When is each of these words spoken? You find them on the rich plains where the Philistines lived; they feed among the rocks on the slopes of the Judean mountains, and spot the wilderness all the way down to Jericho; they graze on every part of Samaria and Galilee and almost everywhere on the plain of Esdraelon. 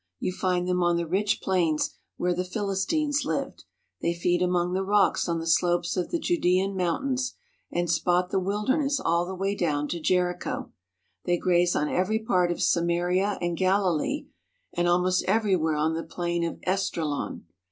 You 0.19 0.31
find 0.31 0.67
them 0.67 0.81
on 0.81 0.97
the 0.97 1.05
rich 1.05 1.41
plains 1.43 1.93
where 2.17 2.33
the 2.33 2.43
Philistines 2.43 3.23
lived; 3.23 3.65
they 4.01 4.15
feed 4.15 4.41
among 4.41 4.73
the 4.73 4.81
rocks 4.83 5.29
on 5.29 5.37
the 5.37 5.45
slopes 5.45 5.95
of 5.95 6.09
the 6.09 6.17
Judean 6.17 6.75
mountains, 6.75 7.35
and 7.71 7.87
spot 7.87 8.31
the 8.31 8.39
wilderness 8.39 8.99
all 8.99 9.27
the 9.27 9.35
way 9.35 9.53
down 9.53 9.87
to 9.89 9.99
Jericho; 9.99 10.71
they 11.25 11.37
graze 11.37 11.75
on 11.75 11.87
every 11.87 12.17
part 12.17 12.49
of 12.51 12.63
Samaria 12.63 13.37
and 13.43 13.55
Galilee 13.55 14.25
and 14.73 14.87
almost 14.87 15.23
everywhere 15.25 15.75
on 15.75 15.93
the 15.93 16.01
plain 16.01 16.43
of 16.43 16.59
Esdraelon. 16.65 17.43